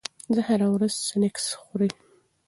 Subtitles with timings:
[0.35, 1.89] زه هره ورځ سنکس خوري.